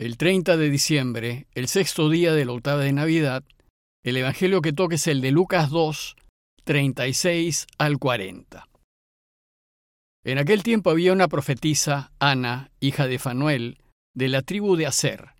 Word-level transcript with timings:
El 0.00 0.16
30 0.16 0.56
de 0.56 0.70
diciembre, 0.70 1.46
el 1.54 1.68
sexto 1.68 2.08
día 2.08 2.32
de 2.32 2.46
la 2.46 2.52
octava 2.52 2.80
de 2.80 2.90
Navidad, 2.94 3.44
el 4.02 4.16
Evangelio 4.16 4.62
que 4.62 4.72
toca 4.72 4.94
es 4.94 5.06
el 5.06 5.20
de 5.20 5.30
Lucas 5.30 5.68
2, 5.68 6.16
36 6.64 7.66
al 7.76 7.98
40. 7.98 8.66
En 10.24 10.38
aquel 10.38 10.62
tiempo 10.62 10.88
había 10.88 11.12
una 11.12 11.28
profetisa, 11.28 12.12
Ana, 12.18 12.70
hija 12.80 13.08
de 13.08 13.18
Fanuel, 13.18 13.82
de 14.16 14.28
la 14.28 14.40
tribu 14.40 14.74
de 14.74 14.86
Aser. 14.86 15.34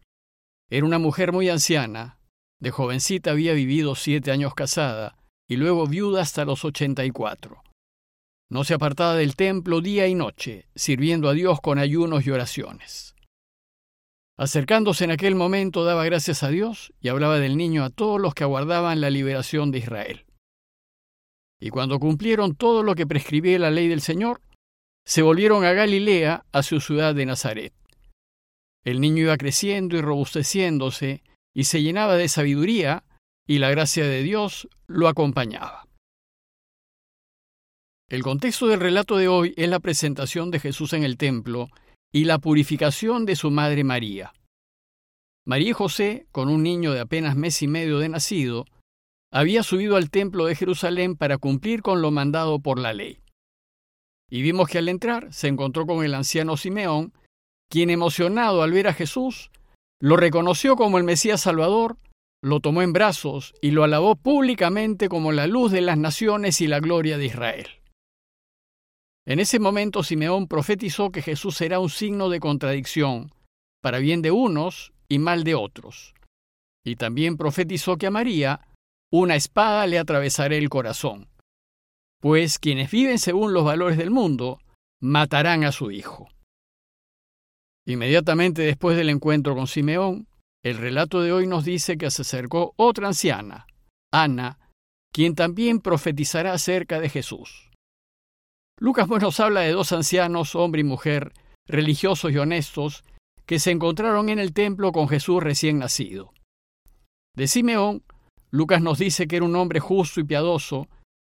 Era 0.68 0.84
una 0.84 0.98
mujer 0.98 1.32
muy 1.32 1.48
anciana, 1.48 2.18
de 2.60 2.70
jovencita 2.70 3.30
había 3.30 3.54
vivido 3.54 3.94
siete 3.94 4.30
años 4.30 4.54
casada 4.54 5.16
y 5.48 5.56
luego 5.56 5.86
viuda 5.86 6.20
hasta 6.20 6.44
los 6.44 6.66
ochenta 6.66 7.06
y 7.06 7.10
cuatro. 7.12 7.62
No 8.50 8.64
se 8.64 8.74
apartaba 8.74 9.14
del 9.14 9.36
templo 9.36 9.80
día 9.80 10.06
y 10.06 10.14
noche, 10.14 10.66
sirviendo 10.74 11.30
a 11.30 11.32
Dios 11.32 11.62
con 11.62 11.78
ayunos 11.78 12.26
y 12.26 12.30
oraciones. 12.30 13.14
Acercándose 14.40 15.04
en 15.04 15.10
aquel 15.10 15.34
momento 15.34 15.84
daba 15.84 16.02
gracias 16.06 16.42
a 16.42 16.48
Dios 16.48 16.94
y 16.98 17.08
hablaba 17.08 17.38
del 17.38 17.58
niño 17.58 17.84
a 17.84 17.90
todos 17.90 18.18
los 18.18 18.32
que 18.32 18.42
aguardaban 18.42 19.02
la 19.02 19.10
liberación 19.10 19.70
de 19.70 19.80
Israel. 19.80 20.24
Y 21.60 21.68
cuando 21.68 21.98
cumplieron 21.98 22.54
todo 22.54 22.82
lo 22.82 22.94
que 22.94 23.06
prescribía 23.06 23.58
la 23.58 23.70
ley 23.70 23.86
del 23.86 24.00
Señor, 24.00 24.40
se 25.04 25.20
volvieron 25.20 25.66
a 25.66 25.74
Galilea, 25.74 26.46
a 26.52 26.62
su 26.62 26.80
ciudad 26.80 27.14
de 27.14 27.26
Nazaret. 27.26 27.74
El 28.82 29.02
niño 29.02 29.24
iba 29.24 29.36
creciendo 29.36 29.98
y 29.98 30.00
robusteciéndose, 30.00 31.22
y 31.52 31.64
se 31.64 31.82
llenaba 31.82 32.16
de 32.16 32.30
sabiduría, 32.30 33.04
y 33.46 33.58
la 33.58 33.68
gracia 33.68 34.06
de 34.06 34.22
Dios 34.22 34.70
lo 34.86 35.08
acompañaba. 35.08 35.86
El 38.08 38.22
contexto 38.22 38.68
del 38.68 38.80
relato 38.80 39.18
de 39.18 39.28
hoy 39.28 39.52
es 39.58 39.68
la 39.68 39.80
presentación 39.80 40.50
de 40.50 40.60
Jesús 40.60 40.94
en 40.94 41.04
el 41.04 41.18
templo 41.18 41.68
y 42.12 42.24
la 42.24 42.38
purificación 42.38 43.24
de 43.24 43.36
su 43.36 43.50
madre 43.50 43.84
María. 43.84 44.32
María 45.46 45.70
y 45.70 45.72
José, 45.72 46.26
con 46.32 46.48
un 46.48 46.62
niño 46.62 46.92
de 46.92 47.00
apenas 47.00 47.36
mes 47.36 47.62
y 47.62 47.68
medio 47.68 47.98
de 47.98 48.08
nacido, 48.08 48.66
había 49.32 49.62
subido 49.62 49.96
al 49.96 50.10
templo 50.10 50.46
de 50.46 50.56
Jerusalén 50.56 51.16
para 51.16 51.38
cumplir 51.38 51.82
con 51.82 52.02
lo 52.02 52.10
mandado 52.10 52.60
por 52.60 52.78
la 52.78 52.92
ley. 52.92 53.22
Y 54.28 54.42
vimos 54.42 54.68
que 54.68 54.78
al 54.78 54.88
entrar 54.88 55.32
se 55.32 55.48
encontró 55.48 55.86
con 55.86 56.04
el 56.04 56.14
anciano 56.14 56.56
Simeón, 56.56 57.12
quien 57.68 57.90
emocionado 57.90 58.62
al 58.62 58.72
ver 58.72 58.88
a 58.88 58.92
Jesús, 58.92 59.50
lo 60.00 60.16
reconoció 60.16 60.76
como 60.76 60.98
el 60.98 61.04
Mesías 61.04 61.42
Salvador, 61.42 61.96
lo 62.42 62.60
tomó 62.60 62.82
en 62.82 62.92
brazos 62.92 63.54
y 63.60 63.70
lo 63.70 63.84
alabó 63.84 64.16
públicamente 64.16 65.08
como 65.08 65.30
la 65.30 65.46
luz 65.46 65.70
de 65.70 65.80
las 65.80 65.98
naciones 65.98 66.60
y 66.60 66.66
la 66.66 66.80
gloria 66.80 67.18
de 67.18 67.26
Israel. 67.26 67.79
En 69.26 69.38
ese 69.38 69.58
momento 69.58 70.02
Simeón 70.02 70.48
profetizó 70.48 71.10
que 71.10 71.22
Jesús 71.22 71.56
será 71.56 71.78
un 71.78 71.90
signo 71.90 72.28
de 72.28 72.40
contradicción, 72.40 73.32
para 73.82 73.98
bien 73.98 74.22
de 74.22 74.30
unos 74.30 74.92
y 75.08 75.18
mal 75.18 75.44
de 75.44 75.54
otros. 75.54 76.14
Y 76.84 76.96
también 76.96 77.36
profetizó 77.36 77.96
que 77.96 78.06
a 78.06 78.10
María 78.10 78.66
una 79.12 79.34
espada 79.34 79.86
le 79.86 79.98
atravesará 79.98 80.54
el 80.54 80.68
corazón, 80.68 81.28
pues 82.20 82.58
quienes 82.58 82.90
viven 82.90 83.18
según 83.18 83.52
los 83.52 83.64
valores 83.64 83.98
del 83.98 84.10
mundo 84.10 84.60
matarán 85.00 85.64
a 85.64 85.72
su 85.72 85.90
hijo. 85.90 86.28
Inmediatamente 87.86 88.62
después 88.62 88.96
del 88.96 89.08
encuentro 89.08 89.56
con 89.56 89.66
Simeón, 89.66 90.28
el 90.62 90.76
relato 90.76 91.22
de 91.22 91.32
hoy 91.32 91.46
nos 91.46 91.64
dice 91.64 91.96
que 91.96 92.10
se 92.10 92.22
acercó 92.22 92.74
otra 92.76 93.08
anciana, 93.08 93.66
Ana, 94.12 94.58
quien 95.12 95.34
también 95.34 95.80
profetizará 95.80 96.52
acerca 96.52 97.00
de 97.00 97.08
Jesús. 97.08 97.69
Lucas 98.80 99.08
nos 99.08 99.38
habla 99.40 99.60
de 99.60 99.72
dos 99.72 99.92
ancianos, 99.92 100.54
hombre 100.54 100.80
y 100.80 100.84
mujer, 100.84 101.34
religiosos 101.68 102.32
y 102.32 102.38
honestos, 102.38 103.04
que 103.44 103.58
se 103.58 103.72
encontraron 103.72 104.30
en 104.30 104.38
el 104.38 104.54
templo 104.54 104.90
con 104.90 105.06
Jesús 105.06 105.42
recién 105.42 105.78
nacido. 105.78 106.32
De 107.36 107.46
Simeón, 107.46 108.02
Lucas 108.50 108.80
nos 108.80 108.98
dice 108.98 109.28
que 109.28 109.36
era 109.36 109.44
un 109.44 109.54
hombre 109.54 109.80
justo 109.80 110.18
y 110.18 110.24
piadoso, 110.24 110.88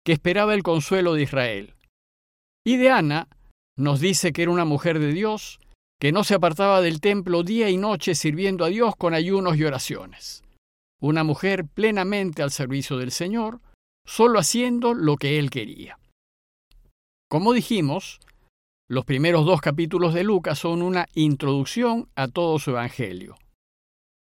que 0.04 0.12
esperaba 0.12 0.56
el 0.56 0.64
consuelo 0.64 1.14
de 1.14 1.22
Israel. 1.22 1.76
Y 2.66 2.78
de 2.78 2.90
Ana, 2.90 3.28
nos 3.78 4.00
dice 4.00 4.34
que 4.34 4.42
era 4.42 4.52
una 4.52 4.66
mujer 4.66 4.98
de 4.98 5.14
Dios, 5.14 5.60
que 6.00 6.12
no 6.12 6.24
se 6.24 6.34
apartaba 6.34 6.82
del 6.82 7.00
templo 7.00 7.44
día 7.44 7.70
y 7.70 7.78
noche 7.78 8.16
sirviendo 8.16 8.66
a 8.66 8.70
Dios 8.70 8.96
con 8.96 9.14
ayunos 9.14 9.56
y 9.58 9.66
oraciones. 9.66 10.44
Una 11.00 11.24
mujer 11.24 11.68
plenamente 11.68 12.42
al 12.42 12.50
servicio 12.50 12.98
del 12.98 13.12
Señor, 13.12 13.62
solo 14.04 14.40
haciendo 14.40 14.96
lo 14.96 15.18
que 15.18 15.38
Él 15.38 15.52
quería. 15.52 16.00
Como 17.30 17.54
dijimos, 17.54 18.20
los 18.88 19.04
primeros 19.04 19.46
dos 19.46 19.62
capítulos 19.62 20.14
de 20.14 20.24
Lucas 20.24 20.60
son 20.60 20.82
una 20.82 21.08
introducción 21.16 22.08
a 22.16 22.28
todo 22.28 22.60
su 22.60 22.72
Evangelio. 22.72 23.36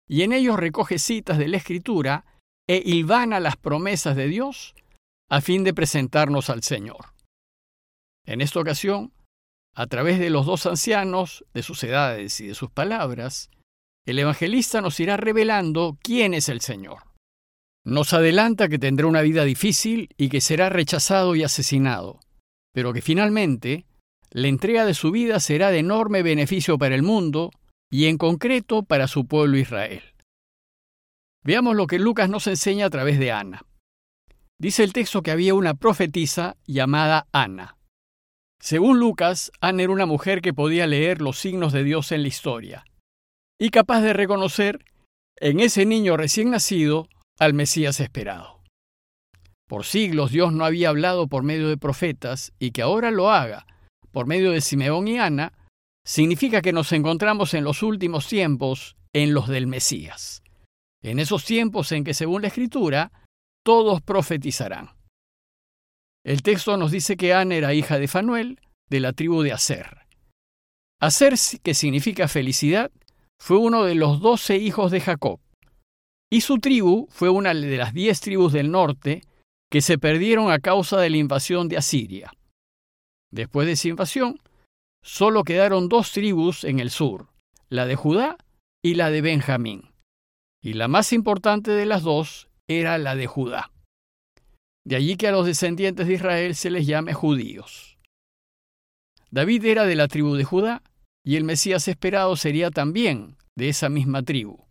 Y 0.08 0.22
en 0.22 0.32
ellos 0.32 0.56
recoge 0.56 0.98
citas 0.98 1.38
de 1.38 1.48
la 1.48 1.56
Escritura 1.56 2.24
e 2.68 2.80
hilvana 2.84 3.40
las 3.40 3.56
promesas 3.56 4.14
de 4.14 4.28
Dios 4.28 4.74
a 5.28 5.40
fin 5.40 5.64
de 5.64 5.74
presentarnos 5.74 6.48
al 6.48 6.62
Señor. 6.62 7.14
En 8.24 8.40
esta 8.40 8.60
ocasión, 8.60 9.12
a 9.74 9.86
través 9.86 10.18
de 10.20 10.30
los 10.30 10.46
dos 10.46 10.66
ancianos, 10.66 11.44
de 11.54 11.62
sus 11.62 11.82
edades 11.82 12.40
y 12.40 12.48
de 12.48 12.54
sus 12.54 12.70
palabras, 12.70 13.50
el 14.06 14.18
evangelista 14.18 14.80
nos 14.80 15.00
irá 15.00 15.16
revelando 15.16 15.96
quién 16.02 16.34
es 16.34 16.48
el 16.48 16.60
Señor. 16.60 17.04
Nos 17.84 18.12
adelanta 18.12 18.68
que 18.68 18.78
tendrá 18.78 19.06
una 19.06 19.22
vida 19.22 19.44
difícil 19.44 20.10
y 20.16 20.28
que 20.28 20.40
será 20.40 20.68
rechazado 20.68 21.34
y 21.34 21.42
asesinado, 21.42 22.20
pero 22.72 22.92
que 22.92 23.02
finalmente 23.02 23.86
la 24.30 24.48
entrega 24.48 24.86
de 24.86 24.94
su 24.94 25.10
vida 25.10 25.40
será 25.40 25.70
de 25.70 25.78
enorme 25.78 26.22
beneficio 26.22 26.78
para 26.78 26.94
el 26.94 27.02
mundo 27.02 27.50
y 27.90 28.06
en 28.06 28.16
concreto 28.16 28.82
para 28.82 29.06
su 29.06 29.26
pueblo 29.26 29.58
Israel. 29.58 30.02
Veamos 31.44 31.76
lo 31.76 31.86
que 31.86 31.98
Lucas 31.98 32.30
nos 32.30 32.46
enseña 32.46 32.86
a 32.86 32.90
través 32.90 33.18
de 33.18 33.32
Ana. 33.32 33.66
Dice 34.58 34.84
el 34.84 34.92
texto 34.92 35.22
que 35.22 35.32
había 35.32 35.54
una 35.54 35.74
profetisa 35.74 36.56
llamada 36.66 37.26
Ana. 37.32 37.76
Según 38.60 39.00
Lucas, 39.00 39.50
Ana 39.60 39.82
era 39.82 39.92
una 39.92 40.06
mujer 40.06 40.40
que 40.40 40.54
podía 40.54 40.86
leer 40.86 41.20
los 41.20 41.38
signos 41.38 41.72
de 41.72 41.82
Dios 41.82 42.12
en 42.12 42.22
la 42.22 42.28
historia 42.28 42.84
y 43.60 43.70
capaz 43.70 44.00
de 44.00 44.12
reconocer 44.12 44.84
en 45.36 45.60
ese 45.60 45.84
niño 45.84 46.16
recién 46.16 46.50
nacido 46.50 47.08
al 47.38 47.54
Mesías 47.54 47.98
esperado. 47.98 48.61
Por 49.68 49.84
siglos 49.84 50.30
Dios 50.30 50.52
no 50.52 50.64
había 50.64 50.90
hablado 50.90 51.28
por 51.28 51.42
medio 51.42 51.68
de 51.68 51.78
profetas 51.78 52.52
y 52.58 52.72
que 52.72 52.82
ahora 52.82 53.10
lo 53.10 53.30
haga 53.30 53.66
por 54.12 54.26
medio 54.26 54.52
de 54.52 54.60
Simeón 54.60 55.08
y 55.08 55.18
Ana, 55.18 55.52
significa 56.04 56.62
que 56.62 56.72
nos 56.72 56.92
encontramos 56.92 57.54
en 57.54 57.64
los 57.64 57.82
últimos 57.82 58.28
tiempos, 58.28 58.96
en 59.12 59.34
los 59.34 59.48
del 59.48 59.66
Mesías. 59.66 60.42
En 61.02 61.18
esos 61.18 61.44
tiempos 61.44 61.90
en 61.92 62.04
que, 62.04 62.14
según 62.14 62.42
la 62.42 62.48
Escritura, 62.48 63.10
todos 63.64 64.02
profetizarán. 64.02 64.90
El 66.24 66.42
texto 66.42 66.76
nos 66.76 66.92
dice 66.92 67.16
que 67.16 67.34
Ana 67.34 67.56
era 67.56 67.74
hija 67.74 67.98
de 67.98 68.06
Fanuel, 68.06 68.60
de 68.88 69.00
la 69.00 69.12
tribu 69.12 69.42
de 69.42 69.52
Aser. 69.52 70.02
Aser, 71.00 71.34
que 71.62 71.74
significa 71.74 72.28
felicidad, 72.28 72.92
fue 73.40 73.56
uno 73.56 73.84
de 73.84 73.96
los 73.96 74.20
doce 74.20 74.58
hijos 74.58 74.92
de 74.92 75.00
Jacob, 75.00 75.40
y 76.30 76.42
su 76.42 76.58
tribu 76.58 77.08
fue 77.10 77.28
una 77.28 77.54
de 77.54 77.76
las 77.76 77.92
diez 77.92 78.20
tribus 78.20 78.52
del 78.52 78.70
norte 78.70 79.22
que 79.72 79.80
se 79.80 79.96
perdieron 79.96 80.52
a 80.52 80.58
causa 80.58 81.00
de 81.00 81.08
la 81.08 81.16
invasión 81.16 81.66
de 81.66 81.78
Asiria. 81.78 82.30
Después 83.32 83.66
de 83.66 83.72
esa 83.72 83.88
invasión, 83.88 84.38
solo 85.02 85.44
quedaron 85.44 85.88
dos 85.88 86.12
tribus 86.12 86.64
en 86.64 86.78
el 86.78 86.90
sur, 86.90 87.30
la 87.70 87.86
de 87.86 87.96
Judá 87.96 88.36
y 88.84 88.96
la 88.96 89.10
de 89.10 89.22
Benjamín. 89.22 89.94
Y 90.62 90.74
la 90.74 90.88
más 90.88 91.14
importante 91.14 91.70
de 91.70 91.86
las 91.86 92.02
dos 92.02 92.50
era 92.68 92.98
la 92.98 93.16
de 93.16 93.26
Judá. 93.26 93.72
De 94.84 94.96
allí 94.96 95.16
que 95.16 95.28
a 95.28 95.32
los 95.32 95.46
descendientes 95.46 96.06
de 96.06 96.14
Israel 96.14 96.54
se 96.54 96.68
les 96.68 96.86
llame 96.86 97.14
judíos. 97.14 97.96
David 99.30 99.64
era 99.64 99.86
de 99.86 99.96
la 99.96 100.06
tribu 100.06 100.34
de 100.34 100.44
Judá, 100.44 100.82
y 101.24 101.36
el 101.36 101.44
Mesías 101.44 101.88
esperado 101.88 102.36
sería 102.36 102.70
también 102.70 103.38
de 103.56 103.70
esa 103.70 103.88
misma 103.88 104.22
tribu. 104.22 104.66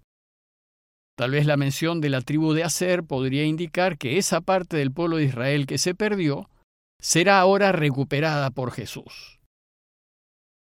Tal 1.22 1.30
vez 1.30 1.46
la 1.46 1.56
mención 1.56 2.02
de 2.02 2.10
la 2.10 2.22
tribu 2.22 2.54
de 2.54 2.64
Aser 2.64 3.04
podría 3.04 3.46
indicar 3.46 4.00
que 4.00 4.18
esa 4.18 4.42
parte 4.42 4.76
del 4.78 4.92
pueblo 4.92 5.18
de 5.18 5.26
Israel 5.26 5.68
que 5.68 5.78
se 5.78 5.94
perdió 5.94 6.50
será 7.00 7.40
ahora 7.40 7.72
recuperada 7.72 8.50
por 8.50 8.72
Jesús. 8.72 9.40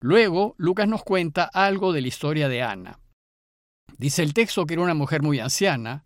Luego, 0.03 0.53
Lucas 0.59 0.87
nos 0.87 1.03
cuenta 1.03 1.45
algo 1.51 1.93
de 1.93 2.01
la 2.01 2.09
historia 2.09 2.47
de 2.47 2.61
Ana. 2.61 2.99
Dice 3.97 4.21
el 4.21 4.35
texto 4.35 4.67
que 4.67 4.75
era 4.75 4.83
una 4.83 4.93
mujer 4.93 5.23
muy 5.23 5.39
anciana, 5.39 6.05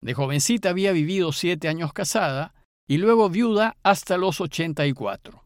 de 0.00 0.14
jovencita 0.14 0.70
había 0.70 0.92
vivido 0.92 1.32
siete 1.32 1.66
años 1.66 1.92
casada 1.92 2.54
y 2.88 2.98
luego 2.98 3.28
viuda 3.28 3.76
hasta 3.82 4.18
los 4.18 4.40
ochenta 4.40 4.86
y 4.86 4.92
cuatro. 4.92 5.42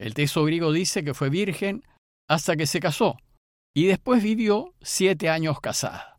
El 0.00 0.14
texto 0.14 0.42
griego 0.46 0.72
dice 0.72 1.04
que 1.04 1.12
fue 1.12 1.28
virgen 1.28 1.84
hasta 2.30 2.56
que 2.56 2.66
se 2.66 2.80
casó 2.80 3.18
y 3.76 3.88
después 3.88 4.22
vivió 4.22 4.72
siete 4.80 5.28
años 5.28 5.60
casada. 5.60 6.13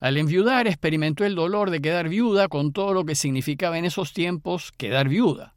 Al 0.00 0.16
enviudar 0.16 0.66
experimentó 0.66 1.26
el 1.26 1.34
dolor 1.34 1.70
de 1.70 1.82
quedar 1.82 2.08
viuda 2.08 2.48
con 2.48 2.72
todo 2.72 2.94
lo 2.94 3.04
que 3.04 3.14
significaba 3.14 3.78
en 3.78 3.84
esos 3.84 4.14
tiempos 4.14 4.72
quedar 4.72 5.08
viuda. 5.08 5.54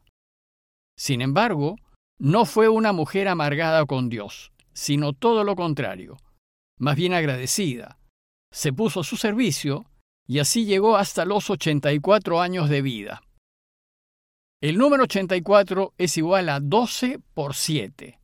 Sin 0.97 1.21
embargo, 1.21 1.77
no 2.19 2.45
fue 2.45 2.67
una 2.67 2.91
mujer 2.91 3.29
amargada 3.29 3.85
con 3.85 4.09
Dios, 4.09 4.51
sino 4.73 5.13
todo 5.13 5.43
lo 5.43 5.55
contrario. 5.55 6.17
más 6.79 6.97
bien 6.97 7.13
agradecida. 7.13 7.97
Se 8.51 8.73
puso 8.73 8.99
a 8.99 9.03
su 9.03 9.15
servicio 9.15 9.85
y 10.27 10.39
así 10.39 10.65
llegó 10.65 10.97
hasta 10.97 11.23
los 11.23 11.49
84 11.49 12.41
años 12.41 12.67
de 12.67 12.81
vida. 12.81 13.21
El 14.61 14.77
número 14.77 15.03
84 15.03 15.93
es 15.97 16.17
igual 16.17 16.49
a 16.49 16.59
12 16.59 17.19
por 17.33 17.55
7. 17.55 18.19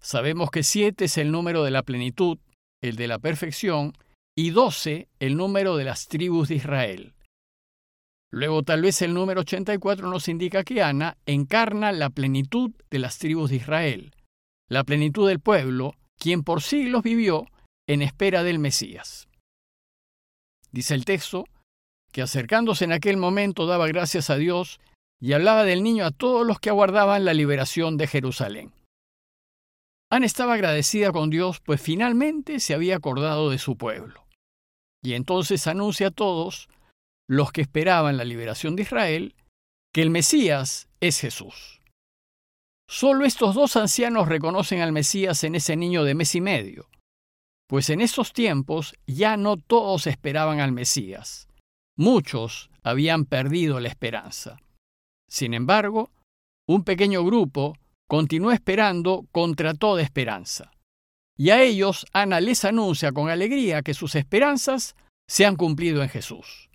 Sabemos 0.00 0.50
que 0.50 0.62
7 0.62 1.04
es 1.04 1.18
el 1.18 1.30
número 1.30 1.64
de 1.64 1.70
la 1.70 1.82
plenitud, 1.82 2.38
el 2.82 2.96
de 2.96 3.08
la 3.08 3.18
perfección, 3.18 3.92
y 4.40 4.50
12 4.50 5.08
el 5.18 5.36
número 5.36 5.76
de 5.76 5.82
las 5.82 6.06
tribus 6.06 6.46
de 6.46 6.54
Israel. 6.54 7.12
Luego 8.30 8.62
tal 8.62 8.82
vez 8.82 9.02
el 9.02 9.12
número 9.12 9.40
84 9.40 10.08
nos 10.08 10.28
indica 10.28 10.62
que 10.62 10.80
Ana 10.80 11.18
encarna 11.26 11.90
la 11.90 12.08
plenitud 12.10 12.70
de 12.88 13.00
las 13.00 13.18
tribus 13.18 13.50
de 13.50 13.56
Israel, 13.56 14.14
la 14.68 14.84
plenitud 14.84 15.26
del 15.26 15.40
pueblo, 15.40 15.96
quien 16.20 16.44
por 16.44 16.62
siglos 16.62 17.02
vivió 17.02 17.46
en 17.88 18.00
espera 18.00 18.44
del 18.44 18.60
Mesías. 18.60 19.26
Dice 20.70 20.94
el 20.94 21.04
texto 21.04 21.42
que 22.12 22.22
acercándose 22.22 22.84
en 22.84 22.92
aquel 22.92 23.16
momento 23.16 23.66
daba 23.66 23.88
gracias 23.88 24.30
a 24.30 24.36
Dios 24.36 24.78
y 25.20 25.32
hablaba 25.32 25.64
del 25.64 25.82
niño 25.82 26.04
a 26.04 26.12
todos 26.12 26.46
los 26.46 26.60
que 26.60 26.70
aguardaban 26.70 27.24
la 27.24 27.34
liberación 27.34 27.96
de 27.96 28.06
Jerusalén. 28.06 28.72
Ana 30.10 30.26
estaba 30.26 30.54
agradecida 30.54 31.10
con 31.10 31.28
Dios, 31.28 31.58
pues 31.58 31.80
finalmente 31.80 32.60
se 32.60 32.72
había 32.72 32.94
acordado 32.94 33.50
de 33.50 33.58
su 33.58 33.76
pueblo. 33.76 34.27
Y 35.02 35.14
entonces 35.14 35.66
anuncia 35.66 36.08
a 36.08 36.12
todos 36.12 36.68
los 37.28 37.52
que 37.52 37.62
esperaban 37.62 38.16
la 38.16 38.24
liberación 38.24 38.76
de 38.76 38.82
Israel 38.82 39.34
que 39.92 40.02
el 40.02 40.10
Mesías 40.10 40.88
es 41.00 41.20
Jesús. 41.20 41.80
Solo 42.88 43.26
estos 43.26 43.54
dos 43.54 43.76
ancianos 43.76 44.28
reconocen 44.28 44.80
al 44.80 44.92
Mesías 44.92 45.44
en 45.44 45.54
ese 45.54 45.76
niño 45.76 46.04
de 46.04 46.14
mes 46.14 46.34
y 46.34 46.40
medio, 46.40 46.88
pues 47.68 47.90
en 47.90 48.00
esos 48.00 48.32
tiempos 48.32 48.94
ya 49.06 49.36
no 49.36 49.58
todos 49.58 50.06
esperaban 50.06 50.60
al 50.60 50.72
Mesías. 50.72 51.48
Muchos 51.96 52.70
habían 52.82 53.26
perdido 53.26 53.78
la 53.80 53.88
esperanza. 53.88 54.58
Sin 55.28 55.52
embargo, 55.52 56.10
un 56.66 56.84
pequeño 56.84 57.24
grupo 57.24 57.76
continuó 58.08 58.52
esperando 58.52 59.26
contra 59.32 59.74
toda 59.74 60.00
esperanza. 60.00 60.70
Y 61.38 61.50
a 61.50 61.62
ellos 61.62 62.04
Ana 62.12 62.40
les 62.40 62.64
anuncia 62.64 63.12
con 63.12 63.30
alegría 63.30 63.82
que 63.82 63.94
sus 63.94 64.16
esperanzas 64.16 64.96
se 65.28 65.46
han 65.46 65.54
cumplido 65.54 66.02
en 66.02 66.08
Jesús. 66.08 66.68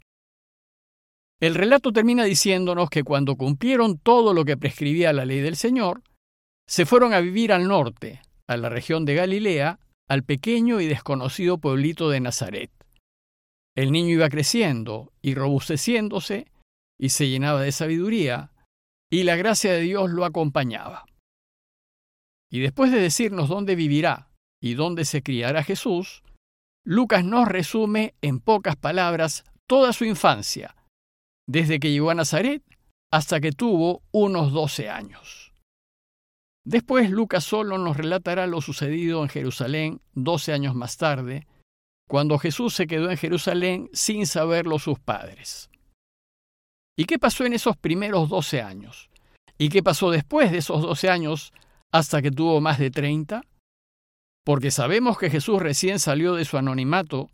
El 1.42 1.56
relato 1.56 1.92
termina 1.92 2.24
diciéndonos 2.24 2.90
que 2.90 3.04
cuando 3.04 3.36
cumplieron 3.36 3.98
todo 3.98 4.34
lo 4.34 4.46
que 4.46 4.56
prescribía 4.56 5.12
la 5.12 5.26
ley 5.26 5.42
del 5.42 5.58
Señor, 5.58 6.02
se 6.66 6.86
fueron 6.86 7.14
a 7.14 7.20
vivir 7.20 7.52
al 7.52 7.68
norte, 7.68 8.22
a 8.48 8.56
la 8.56 8.70
región 8.70 9.04
de 9.04 9.16
Galilea, 9.16 9.80
al 10.08 10.24
pequeño 10.24 10.80
y 10.80 10.88
desconocido 10.88 11.58
pueblito 11.58 12.10
de 12.10 12.22
Nazaret. 12.22 12.72
El 13.76 13.92
niño 13.92 14.14
iba 14.14 14.30
creciendo 14.30 15.12
y 15.22 15.36
robusteciéndose 15.36 16.48
y 16.98 17.10
se 17.10 17.28
llenaba 17.28 17.62
de 17.62 17.74
sabiduría, 17.74 18.52
y 19.12 19.24
la 19.24 19.36
gracia 19.36 19.74
de 19.74 19.82
Dios 19.82 20.10
lo 20.10 20.24
acompañaba. 20.24 21.06
Y 22.50 22.62
después 22.62 22.92
de 22.92 23.02
decirnos 23.02 23.50
dónde 23.50 23.76
vivirá 23.76 24.30
y 24.64 24.76
dónde 24.76 25.04
se 25.04 25.22
criará 25.22 25.62
Jesús, 25.62 26.24
Lucas 26.86 27.26
nos 27.26 27.50
resume 27.50 28.16
en 28.22 28.40
pocas 28.40 28.78
palabras 28.78 29.44
toda 29.68 29.92
su 29.92 30.06
infancia, 30.06 30.78
desde 31.46 31.82
que 31.82 31.92
llegó 31.92 32.12
a 32.12 32.16
Nazaret 32.16 32.64
hasta 33.12 33.42
que 33.42 33.52
tuvo 33.52 34.04
unos 34.14 34.54
doce 34.54 34.90
años. 34.90 35.52
Después 36.66 37.10
Lucas 37.10 37.44
solo 37.44 37.78
nos 37.78 37.98
relatará 37.98 38.48
lo 38.48 38.62
sucedido 38.62 39.22
en 39.22 39.28
Jerusalén 39.28 40.02
doce 40.14 40.54
años 40.54 40.76
más 40.76 40.96
tarde, 40.96 41.46
cuando 42.08 42.40
Jesús 42.40 42.74
se 42.74 42.88
quedó 42.88 43.12
en 43.12 43.18
Jerusalén 43.18 43.90
sin 43.92 44.26
saberlo 44.26 44.80
sus 44.80 44.98
padres. 44.98 45.70
¿Y 46.98 47.04
qué 47.04 47.20
pasó 47.20 47.44
en 47.44 47.52
esos 47.52 47.76
primeros 47.76 48.30
doce 48.30 48.62
años? 48.62 49.10
¿Y 49.58 49.68
qué 49.68 49.84
pasó 49.84 50.10
después 50.10 50.54
de 50.54 50.60
esos 50.60 50.82
doce 50.82 51.10
años 51.10 51.52
hasta 51.92 52.22
que 52.22 52.32
tuvo 52.32 52.62
más 52.62 52.80
de 52.80 52.92
30? 52.92 53.44
Porque 54.46 54.72
sabemos 54.72 55.18
que 55.18 55.30
Jesús 55.30 55.62
recién 55.62 56.00
salió 56.00 56.36
de 56.36 56.46
su 56.46 56.58
anonimato 56.58 57.30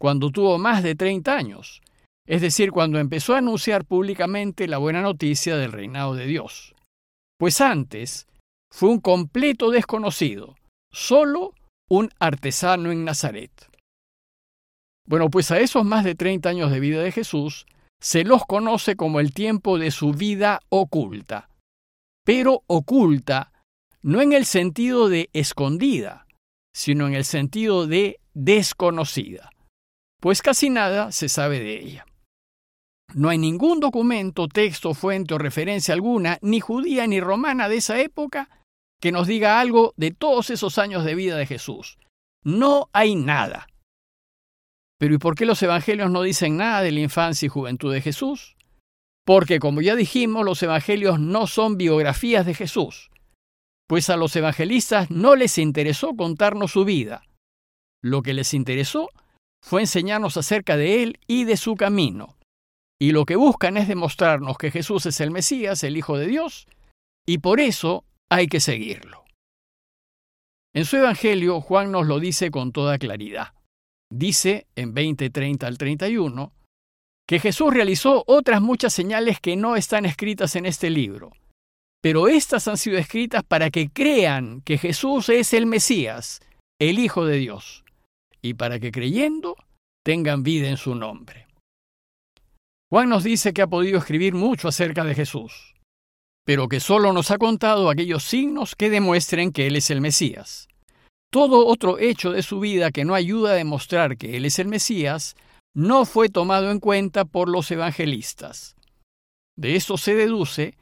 cuando 0.00 0.30
tuvo 0.30 0.58
más 0.58 0.82
de 0.82 0.94
30 0.94 1.36
años, 1.36 1.82
es 2.26 2.40
decir, 2.40 2.72
cuando 2.72 2.98
empezó 2.98 3.34
a 3.34 3.38
anunciar 3.38 3.84
públicamente 3.84 4.68
la 4.68 4.78
buena 4.78 5.02
noticia 5.02 5.56
del 5.56 5.72
reinado 5.72 6.14
de 6.14 6.26
Dios. 6.26 6.74
Pues 7.38 7.60
antes 7.60 8.26
fue 8.72 8.90
un 8.90 9.00
completo 9.00 9.70
desconocido, 9.70 10.56
solo 10.92 11.54
un 11.88 12.10
artesano 12.18 12.92
en 12.92 13.04
Nazaret. 13.04 13.50
Bueno, 15.06 15.30
pues 15.30 15.50
a 15.50 15.58
esos 15.58 15.84
más 15.84 16.04
de 16.04 16.14
30 16.14 16.48
años 16.50 16.70
de 16.70 16.80
vida 16.80 17.00
de 17.02 17.12
Jesús 17.12 17.66
se 18.00 18.24
los 18.24 18.44
conoce 18.44 18.94
como 18.94 19.20
el 19.20 19.32
tiempo 19.32 19.78
de 19.78 19.90
su 19.90 20.12
vida 20.12 20.60
oculta, 20.68 21.48
pero 22.24 22.62
oculta 22.66 23.52
no 24.02 24.20
en 24.20 24.32
el 24.32 24.44
sentido 24.44 25.08
de 25.08 25.30
escondida, 25.32 26.26
sino 26.74 27.06
en 27.06 27.14
el 27.14 27.24
sentido 27.24 27.86
de 27.86 28.20
desconocida, 28.34 29.50
pues 30.20 30.42
casi 30.42 30.70
nada 30.70 31.12
se 31.12 31.28
sabe 31.28 31.60
de 31.60 31.80
ella. 31.80 32.06
No 33.14 33.30
hay 33.30 33.38
ningún 33.38 33.80
documento, 33.80 34.48
texto, 34.48 34.92
fuente 34.94 35.34
o 35.34 35.38
referencia 35.38 35.94
alguna, 35.94 36.38
ni 36.42 36.60
judía 36.60 37.06
ni 37.06 37.20
romana 37.20 37.68
de 37.68 37.76
esa 37.76 37.98
época, 38.00 38.50
que 39.00 39.12
nos 39.12 39.26
diga 39.26 39.60
algo 39.60 39.94
de 39.96 40.10
todos 40.10 40.50
esos 40.50 40.78
años 40.78 41.04
de 41.04 41.14
vida 41.14 41.36
de 41.36 41.46
Jesús. 41.46 41.98
No 42.44 42.90
hay 42.92 43.14
nada. 43.14 43.66
Pero 44.98 45.14
¿y 45.14 45.18
por 45.18 45.36
qué 45.36 45.46
los 45.46 45.62
evangelios 45.62 46.10
no 46.10 46.22
dicen 46.22 46.56
nada 46.56 46.82
de 46.82 46.92
la 46.92 47.00
infancia 47.00 47.46
y 47.46 47.48
juventud 47.48 47.92
de 47.92 48.02
Jesús? 48.02 48.56
Porque, 49.24 49.58
como 49.58 49.80
ya 49.80 49.94
dijimos, 49.94 50.44
los 50.44 50.62
evangelios 50.62 51.20
no 51.20 51.46
son 51.46 51.76
biografías 51.76 52.44
de 52.44 52.54
Jesús, 52.54 53.10
pues 53.88 54.10
a 54.10 54.16
los 54.16 54.36
evangelistas 54.36 55.10
no 55.10 55.34
les 55.34 55.58
interesó 55.58 56.14
contarnos 56.14 56.72
su 56.72 56.84
vida. 56.84 57.22
Lo 58.02 58.22
que 58.22 58.34
les 58.34 58.52
interesó 58.54 59.08
fue 59.64 59.80
enseñarnos 59.80 60.36
acerca 60.36 60.76
de 60.76 61.02
Él 61.02 61.18
y 61.26 61.44
de 61.44 61.56
su 61.56 61.74
camino. 61.74 62.36
Y 63.00 63.12
lo 63.12 63.24
que 63.24 63.36
buscan 63.36 63.76
es 63.76 63.88
demostrarnos 63.88 64.58
que 64.58 64.70
Jesús 64.70 65.06
es 65.06 65.20
el 65.20 65.30
Mesías, 65.30 65.82
el 65.84 65.96
Hijo 65.96 66.18
de 66.18 66.26
Dios, 66.26 66.66
y 67.26 67.38
por 67.38 67.60
eso 67.60 68.04
hay 68.30 68.46
que 68.46 68.60
seguirlo. 68.60 69.24
En 70.74 70.84
su 70.84 70.96
Evangelio, 70.96 71.60
Juan 71.60 71.90
nos 71.90 72.06
lo 72.06 72.20
dice 72.20 72.50
con 72.50 72.72
toda 72.72 72.98
claridad. 72.98 73.54
Dice 74.12 74.66
en 74.76 74.94
20:30 74.94 75.66
al 75.66 75.78
31 75.78 76.52
que 77.26 77.40
Jesús 77.40 77.72
realizó 77.72 78.24
otras 78.26 78.60
muchas 78.60 78.92
señales 78.92 79.40
que 79.40 79.56
no 79.56 79.76
están 79.76 80.04
escritas 80.04 80.56
en 80.56 80.66
este 80.66 80.90
libro 80.90 81.32
pero 82.00 82.28
estas 82.28 82.68
han 82.68 82.76
sido 82.76 82.98
escritas 82.98 83.42
para 83.44 83.70
que 83.70 83.90
crean 83.90 84.60
que 84.62 84.78
Jesús 84.78 85.28
es 85.28 85.52
el 85.52 85.66
Mesías, 85.66 86.40
el 86.80 86.98
Hijo 86.98 87.24
de 87.24 87.36
Dios, 87.36 87.84
y 88.40 88.54
para 88.54 88.78
que 88.78 88.92
creyendo 88.92 89.56
tengan 90.04 90.42
vida 90.42 90.68
en 90.68 90.76
su 90.76 90.94
nombre. 90.94 91.46
Juan 92.90 93.08
nos 93.08 93.24
dice 93.24 93.52
que 93.52 93.62
ha 93.62 93.66
podido 93.66 93.98
escribir 93.98 94.34
mucho 94.34 94.68
acerca 94.68 95.04
de 95.04 95.14
Jesús, 95.14 95.74
pero 96.46 96.68
que 96.68 96.80
solo 96.80 97.12
nos 97.12 97.30
ha 97.30 97.38
contado 97.38 97.90
aquellos 97.90 98.24
signos 98.24 98.74
que 98.74 98.88
demuestren 98.88 99.52
que 99.52 99.66
Él 99.66 99.76
es 99.76 99.90
el 99.90 100.00
Mesías. 100.00 100.68
Todo 101.30 101.66
otro 101.66 101.98
hecho 101.98 102.32
de 102.32 102.42
su 102.42 102.60
vida 102.60 102.90
que 102.90 103.04
no 103.04 103.14
ayuda 103.14 103.50
a 103.50 103.54
demostrar 103.54 104.16
que 104.16 104.36
Él 104.38 104.46
es 104.46 104.58
el 104.58 104.68
Mesías 104.68 105.36
no 105.74 106.06
fue 106.06 106.30
tomado 106.30 106.70
en 106.70 106.80
cuenta 106.80 107.26
por 107.26 107.50
los 107.50 107.70
evangelistas. 107.70 108.76
De 109.58 109.76
esto 109.76 109.98
se 109.98 110.14
deduce 110.14 110.74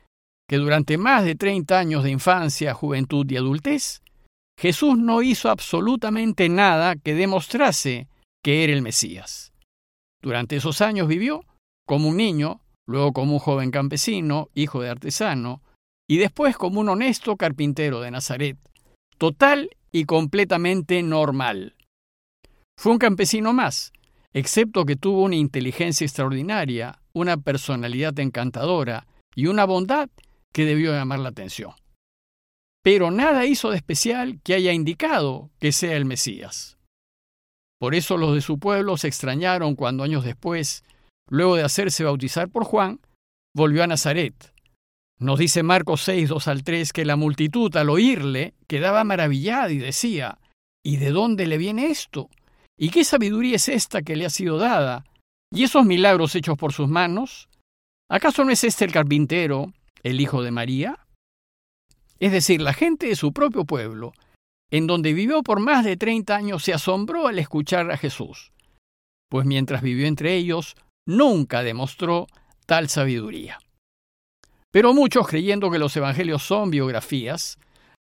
que 0.49 0.57
durante 0.57 0.99
más 0.99 1.25
de 1.25 1.35
30 1.35 1.79
años 1.79 2.05
de 2.05 2.11
infancia, 2.11 2.75
juventud 2.75 3.27
y 3.31 3.37
adultez, 3.37 4.03
Jesús 4.59 4.97
no 4.97 5.23
hizo 5.23 5.51
absolutamente 5.51 6.49
nada 6.49 6.97
que 6.97 7.15
demostrase 7.15 8.09
que 8.43 8.65
era 8.65 8.73
el 8.73 8.83
Mesías. 8.83 9.53
Durante 10.23 10.57
esos 10.57 10.81
años 10.81 11.09
vivió 11.09 11.45
como 11.87 12.09
un 12.09 12.17
niño, 12.17 12.61
luego 12.87 13.13
como 13.13 13.35
un 13.35 13.39
joven 13.39 13.71
campesino, 13.71 14.49
hijo 14.55 14.81
de 14.81 14.91
artesano, 14.91 15.63
y 16.09 16.19
después 16.19 16.57
como 16.57 16.81
un 16.81 16.89
honesto 16.89 17.37
carpintero 17.37 18.01
de 18.01 18.11
Nazaret, 18.11 18.57
total 19.19 19.71
y 19.93 20.05
completamente 20.05 21.03
normal. 21.03 21.75
Fue 22.79 22.93
un 22.93 22.99
campesino 22.99 23.53
más, 23.53 23.93
excepto 24.33 24.85
que 24.85 24.97
tuvo 24.97 25.25
una 25.25 25.37
inteligencia 25.37 26.05
extraordinaria, 26.05 27.01
una 27.13 27.37
personalidad 27.37 28.19
encantadora 28.21 29.07
y 29.35 29.47
una 29.47 29.65
bondad 29.65 30.09
que 30.57 30.65
debió 30.65 30.93
llamar 30.93 31.19
la 31.19 31.29
atención. 31.29 31.73
Pero 32.83 33.11
nada 33.11 33.45
hizo 33.45 33.71
de 33.71 33.77
especial 33.77 34.41
que 34.43 34.55
haya 34.55 34.73
indicado 34.73 35.51
que 35.61 35.71
sea 35.71 35.99
el 35.99 36.07
Mesías. 36.07 36.79
Por 37.79 37.95
eso 37.95 38.17
los 38.17 38.35
de 38.35 38.41
su 38.41 38.59
pueblo 38.59 38.97
se 38.97 39.07
extrañaron 39.07 39.75
cuando 39.75 40.03
años 40.03 40.25
después, 40.25 40.83
luego 41.29 41.57
de 41.57 41.63
hacerse 41.63 42.05
bautizar 42.05 42.49
por 42.49 42.65
Juan, 42.65 43.01
volvió 43.55 43.85
a 43.85 43.87
Nazaret. 43.87 44.55
Nos 45.21 45.39
dice 45.39 45.63
Marcos 45.63 46.01
6, 46.05 46.31
2 46.31 46.49
al 46.49 46.65
3 46.65 46.91
que 46.95 47.05
la 47.05 47.17
multitud 47.17 47.77
al 47.77 47.91
oírle 47.91 48.55
quedaba 48.67 49.05
maravillada 49.05 49.71
y 49.71 49.77
decía, 49.77 50.39
¿y 50.83 50.97
de 50.97 51.11
dónde 51.11 51.47
le 51.47 51.59
viene 51.59 51.89
esto? 51.89 52.31
¿Y 52.79 52.89
qué 52.89 53.05
sabiduría 53.05 53.57
es 53.57 53.69
esta 53.69 54.01
que 54.01 54.17
le 54.17 54.25
ha 54.25 54.31
sido 54.31 54.57
dada? 54.57 55.05
¿Y 55.53 55.65
esos 55.65 55.85
milagros 55.85 56.35
hechos 56.35 56.57
por 56.57 56.73
sus 56.73 56.89
manos? 56.89 57.51
¿Acaso 58.09 58.43
no 58.43 58.53
es 58.53 58.65
este 58.65 58.87
el 58.87 58.93
carpintero, 58.93 59.75
el 60.03 60.21
hijo 60.21 60.43
de 60.43 60.51
María? 60.51 61.07
Es 62.19 62.33
decir, 62.33 62.61
la 62.61 62.73
gente 62.73 63.07
de 63.07 63.17
su 63.17 63.33
propio 63.33 63.65
pueblo, 63.65 64.13
en 64.71 64.87
donde 64.87 65.13
vivió 65.13 65.43
por 65.43 65.61
más 65.61 65.85
de 65.85 65.97
treinta 65.97 66.37
años, 66.37 66.65
se 66.65 66.73
asombró 66.73 67.27
al 67.27 67.39
escuchar 67.39 67.91
a 67.91 67.97
Jesús, 67.97 68.53
pues 69.31 69.47
mientras 69.47 69.83
vivió 69.83 70.07
entre 70.07 70.35
ellos, 70.35 70.77
nunca 71.07 71.63
demostró 71.63 72.27
tal 72.67 72.89
sabiduría. 72.89 73.59
Pero 74.73 74.93
muchos, 74.93 75.27
creyendo 75.29 75.71
que 75.71 75.79
los 75.79 75.97
evangelios 75.97 76.43
son 76.43 76.71
biografías, 76.71 77.59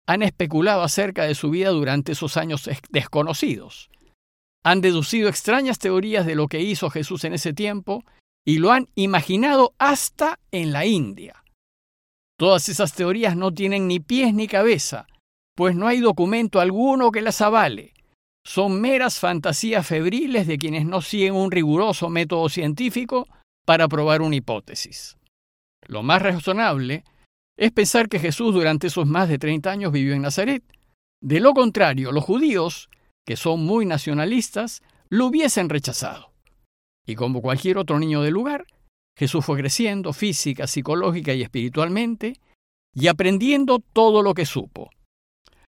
han 0.08 0.24
especulado 0.24 0.81
acerca 0.81 1.24
de 1.24 1.36
su 1.36 1.50
vida 1.50 1.69
durante 1.69 2.13
esos 2.13 2.36
años 2.36 2.69
desconocidos. 2.89 3.89
Han 4.63 4.81
deducido 4.81 5.29
extrañas 5.29 5.79
teorías 5.79 6.25
de 6.25 6.36
lo 6.36 6.48
que 6.48 6.62
hizo 6.62 6.89
Jesús 6.89 7.24
en 7.24 7.34
ese 7.34 7.53
tiempo 7.53 8.03
y 8.46 8.58
lo 8.58 8.72
han 8.72 8.88
imaginado 8.96 9.74
hasta 9.77 10.39
en 10.51 10.74
la 10.74 10.86
India. 10.86 11.43
Todas 12.39 12.69
esas 12.69 12.93
teorías 12.93 13.36
no 13.36 13.53
tienen 13.53 13.89
ni 13.89 14.00
pies 14.00 14.34
ni 14.34 14.48
cabeza, 14.48 15.08
pues 15.58 15.75
no 15.75 15.88
hay 15.88 16.00
documento 16.00 16.62
alguno 16.62 17.12
que 17.12 17.22
las 17.22 17.41
avale. 17.41 17.93
Son 18.46 18.79
meras 18.79 19.19
fantasías 19.19 19.86
febriles 19.86 20.48
de 20.48 20.58
quienes 20.58 20.86
no 20.86 21.01
siguen 21.01 21.36
un 21.36 21.51
riguroso 21.51 22.08
método 22.08 22.48
científico 22.48 23.27
para 23.65 23.89
probar 23.89 24.22
una 24.22 24.38
hipótesis. 24.38 25.17
Lo 25.86 26.01
más 26.01 26.22
razonable 26.22 27.03
es 27.58 27.74
pensar 27.74 28.08
que 28.08 28.19
Jesús 28.19 28.53
durante 28.53 28.88
esos 28.88 29.05
más 29.05 29.27
de 29.27 29.38
30 29.38 29.69
años 29.69 29.91
vivió 29.91 30.13
en 30.13 30.22
Nazaret. 30.22 30.63
De 31.22 31.41
lo 31.41 31.53
contrario, 31.53 32.13
los 32.13 32.24
judíos, 32.24 32.89
que 33.25 33.36
son 33.36 33.65
muy 33.65 33.86
nacionalistas, 33.86 34.81
lo 35.10 35.25
hubiesen 35.25 35.67
rechazado. 35.67 36.31
Y 37.05 37.15
como 37.15 37.41
cualquier 37.41 37.77
otro 37.77 38.00
niño 38.00 38.22
del 38.22 38.34
lugar, 38.34 38.65
Jesús 39.20 39.44
fue 39.44 39.58
creciendo 39.58 40.14
física, 40.14 40.66
psicológica 40.66 41.34
y 41.34 41.42
espiritualmente 41.42 42.40
y 42.94 43.08
aprendiendo 43.08 43.80
todo 43.80 44.24
lo 44.24 44.34
que 44.34 44.46
supo. 44.46 44.90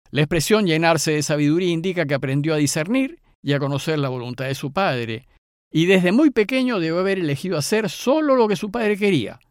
La 0.10 0.22
expresión 0.22 0.66
llenarse 0.66 1.12
de 1.12 1.22
sabiduría 1.22 1.70
indica 1.70 2.06
que 2.06 2.14
aprendió 2.14 2.54
a 2.54 2.58
discernir 2.58 3.20
y 3.44 3.52
a 3.52 3.60
conocer 3.60 4.00
la 4.00 4.08
voluntad 4.08 4.46
de 4.46 4.56
su 4.56 4.72
Padre, 4.72 5.28
y 5.70 5.86
desde 5.86 6.14
muy 6.14 6.32
pequeño 6.32 6.80
debe 6.80 7.00
haber 7.00 7.20
elegido 7.20 7.58
hacer 7.58 7.90
solo 7.90 8.38
lo 8.38 8.48
que 8.48 8.56
su 8.56 8.72
Padre 8.72 8.96
quería. 8.96 9.42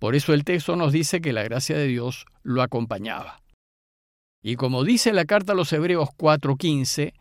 Por 0.00 0.14
eso 0.14 0.32
el 0.32 0.42
texto 0.42 0.74
nos 0.74 0.94
dice 0.94 1.20
que 1.20 1.34
la 1.34 1.42
gracia 1.42 1.76
de 1.76 1.88
Dios 1.88 2.24
lo 2.42 2.62
acompañaba. 2.62 3.42
Y 4.42 4.56
como 4.56 4.82
dice 4.82 5.12
la 5.12 5.26
carta 5.26 5.52
a 5.52 5.56
los 5.56 5.70
Hebreos 5.74 6.08
4:15, 6.16 7.12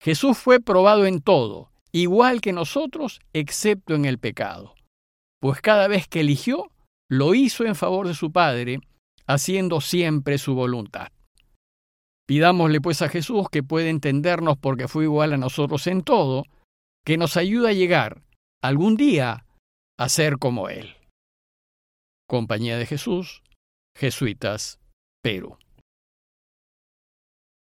Jesús 0.00 0.38
fue 0.38 0.60
probado 0.60 1.04
en 1.04 1.20
todo, 1.20 1.70
igual 1.92 2.40
que 2.40 2.54
nosotros, 2.54 3.20
excepto 3.34 3.94
en 3.94 4.06
el 4.06 4.18
pecado. 4.18 4.74
Pues 5.42 5.60
cada 5.60 5.88
vez 5.88 6.06
que 6.06 6.20
eligió, 6.20 6.70
lo 7.10 7.34
hizo 7.34 7.64
en 7.64 7.74
favor 7.74 8.06
de 8.06 8.14
su 8.14 8.30
Padre, 8.30 8.78
haciendo 9.26 9.80
siempre 9.80 10.38
su 10.38 10.54
voluntad. 10.54 11.08
Pidámosle 12.28 12.80
pues 12.80 13.02
a 13.02 13.08
Jesús, 13.08 13.48
que 13.50 13.64
puede 13.64 13.90
entendernos 13.90 14.56
porque 14.56 14.86
fue 14.86 15.02
igual 15.02 15.32
a 15.32 15.38
nosotros 15.38 15.88
en 15.88 16.02
todo, 16.02 16.44
que 17.04 17.16
nos 17.16 17.36
ayude 17.36 17.70
a 17.70 17.72
llegar 17.72 18.22
algún 18.62 18.96
día 18.96 19.44
a 19.98 20.08
ser 20.08 20.38
como 20.38 20.68
Él. 20.68 20.94
Compañía 22.28 22.78
de 22.78 22.86
Jesús, 22.86 23.42
Jesuitas, 23.96 24.78
Perú. 25.24 25.58